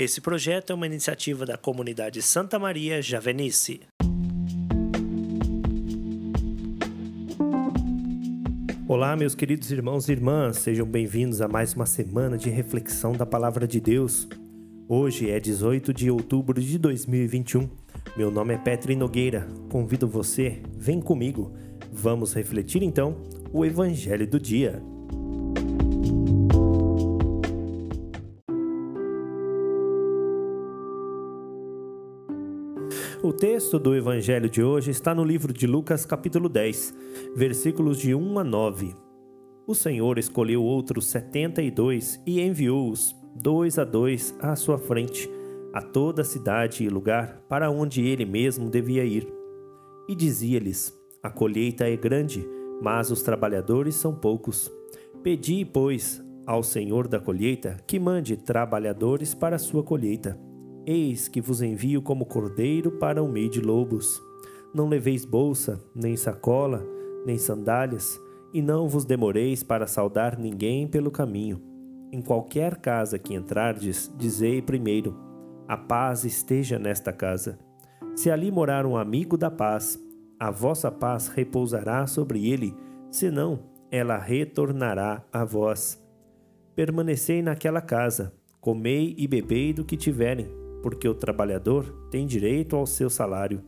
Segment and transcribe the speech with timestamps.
[0.00, 3.82] Esse projeto é uma iniciativa da comunidade Santa Maria Javenice.
[8.88, 13.26] Olá, meus queridos irmãos e irmãs, sejam bem-vindos a mais uma semana de reflexão da
[13.26, 14.26] Palavra de Deus.
[14.88, 17.68] Hoje é 18 de outubro de 2021.
[18.16, 19.46] Meu nome é Petri Nogueira.
[19.68, 21.52] Convido você, vem comigo.
[21.92, 23.20] Vamos refletir então
[23.52, 24.82] o Evangelho do dia.
[33.22, 36.94] O texto do Evangelho de hoje está no livro de Lucas, capítulo 10,
[37.36, 38.94] versículos de 1 a 9.
[39.66, 45.30] O Senhor escolheu outros setenta e dois e enviou-os, dois a dois, à sua frente,
[45.70, 49.30] a toda cidade e lugar para onde ele mesmo devia ir.
[50.08, 52.42] E dizia-lhes: A colheita é grande,
[52.80, 54.72] mas os trabalhadores são poucos.
[55.22, 60.40] Pedi, pois, ao Senhor da colheita que mande trabalhadores para a sua colheita.
[60.86, 64.22] Eis que vos envio como cordeiro para o meio de lobos.
[64.74, 66.82] Não leveis bolsa, nem sacola,
[67.26, 68.18] nem sandálias,
[68.52, 71.60] e não vos demoreis para saudar ninguém pelo caminho.
[72.10, 75.14] Em qualquer casa que entrardes, dizei primeiro:
[75.68, 77.58] A paz esteja nesta casa.
[78.16, 79.98] Se ali morar um amigo da paz,
[80.38, 82.74] a vossa paz repousará sobre ele,
[83.10, 86.02] senão ela retornará a vós.
[86.74, 92.86] Permanecei naquela casa, comei e bebei do que tiverem porque o trabalhador tem direito ao
[92.86, 93.62] seu salário.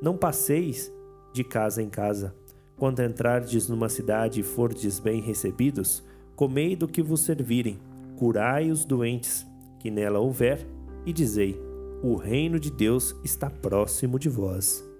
[0.00, 0.92] Não passeis
[1.32, 2.34] de casa em casa.
[2.76, 6.02] Quando entrardes numa cidade e fordes bem recebidos,
[6.34, 7.78] comei do que vos servirem,
[8.16, 9.46] curai os doentes
[9.78, 10.66] que nela houver,
[11.04, 11.60] e dizei:
[12.02, 14.91] O reino de Deus está próximo de vós.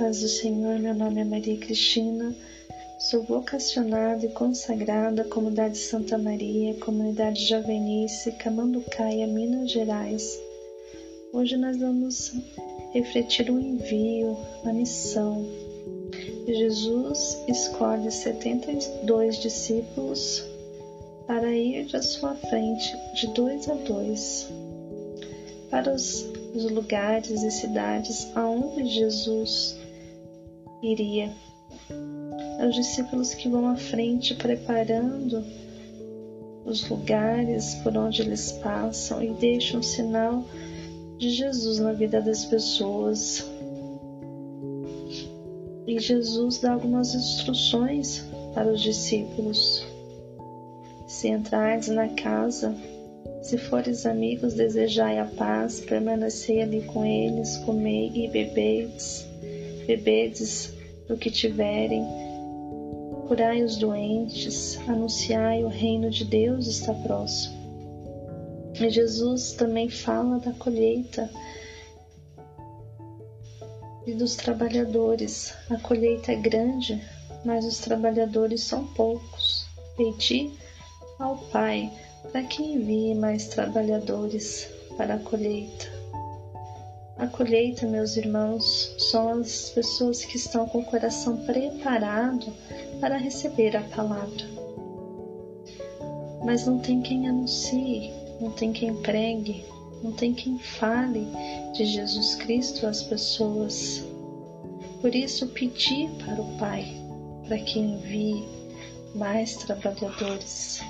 [0.00, 2.34] Paz do Senhor, meu nome é Maria Cristina,
[2.98, 10.40] sou vocacionada e consagrada à Comunidade Santa Maria, Comunidade Javenice, Camanducaia, Minas Gerais.
[11.34, 12.32] Hoje nós vamos
[12.94, 15.46] refletir o envio, a missão.
[16.48, 20.42] Jesus escolhe 72 discípulos
[21.26, 24.48] para ir à sua frente de dois a dois
[25.70, 29.78] para os os lugares e cidades aonde Jesus
[30.82, 31.32] iria.
[32.66, 35.44] Os discípulos que vão à frente preparando
[36.64, 40.44] os lugares por onde eles passam e deixam um sinal
[41.18, 43.44] de Jesus na vida das pessoas.
[45.86, 48.24] E Jesus dá algumas instruções
[48.54, 49.84] para os discípulos.
[51.06, 52.74] Se entrares na casa
[53.42, 59.26] se fores amigos, desejai a paz, permanecei ali com eles, comei e bebedes,
[59.96, 60.72] bebedes
[61.08, 62.06] do que tiverem,
[63.26, 67.58] curai os doentes, anunciai o reino de Deus está próximo.
[68.80, 71.28] E Jesus também fala da colheita
[74.06, 75.54] e dos trabalhadores.
[75.68, 77.02] A colheita é grande,
[77.44, 79.66] mas os trabalhadores são poucos.
[79.96, 80.52] Pedi
[81.18, 81.90] ao Pai
[82.30, 85.99] para que envie mais trabalhadores para a colheita.
[87.20, 92.50] A colheita, meus irmãos, são as pessoas que estão com o coração preparado
[92.98, 94.46] para receber a palavra.
[96.42, 98.10] Mas não tem quem anuncie,
[98.40, 99.62] não tem quem pregue,
[100.02, 101.26] não tem quem fale
[101.74, 104.02] de Jesus Cristo às pessoas.
[105.02, 106.86] Por isso, pedi para o Pai
[107.46, 108.48] para que envie
[109.14, 110.80] mais trabalhadores.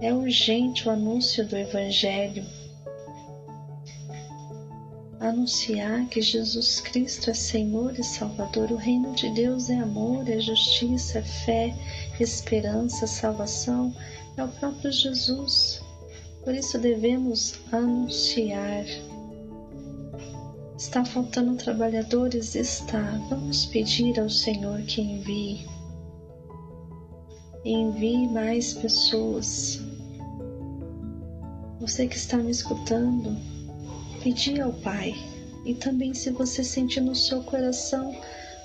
[0.00, 2.44] É urgente o anúncio do Evangelho.
[5.24, 8.70] Anunciar que Jesus Cristo é Senhor e Salvador.
[8.70, 11.74] O reino de Deus é amor, é justiça, é fé,
[12.20, 13.90] esperança, salvação.
[14.36, 15.82] É o próprio Jesus.
[16.44, 18.84] Por isso devemos anunciar.
[20.76, 22.54] Está faltando trabalhadores?
[22.54, 23.00] Está.
[23.30, 25.66] Vamos pedir ao Senhor que envie
[27.64, 29.80] envie mais pessoas.
[31.80, 33.53] Você que está me escutando,
[34.24, 35.14] pedi ao Pai
[35.66, 38.18] e também se você sente no seu coração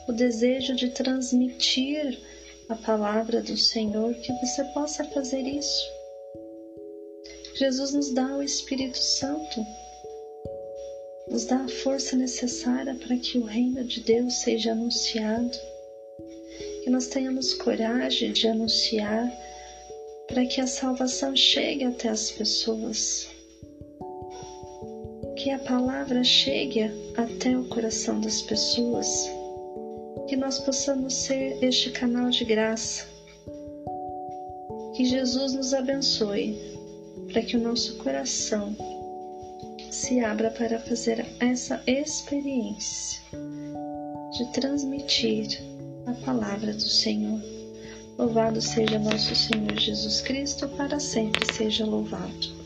[0.08, 2.18] o desejo de transmitir
[2.70, 5.84] a palavra do Senhor, que você possa fazer isso.
[7.56, 9.66] Jesus nos dá o Espírito Santo,
[11.30, 15.58] nos dá a força necessária para que o reino de Deus seja anunciado
[16.84, 19.30] que nós tenhamos coragem de anunciar
[20.26, 23.28] para que a salvação chegue até as pessoas.
[25.40, 29.08] Que a palavra chegue até o coração das pessoas,
[30.28, 33.06] que nós possamos ser este canal de graça.
[34.94, 36.60] Que Jesus nos abençoe
[37.32, 38.76] para que o nosso coração
[39.90, 43.22] se abra para fazer essa experiência
[44.34, 45.58] de transmitir
[46.06, 47.40] a palavra do Senhor.
[48.18, 52.59] Louvado seja nosso Senhor Jesus Cristo, para sempre seja louvado.